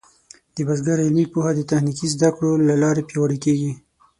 د 0.55 0.57
بزګر 0.67 0.97
علمي 1.05 1.25
پوهه 1.33 1.51
د 1.55 1.59
تخنیکي 1.69 2.07
زده 2.15 2.29
کړو 2.35 2.51
له 2.67 2.75
لارې 2.83 3.07
پیاوړې 3.09 3.37
کېږي. 3.45 3.71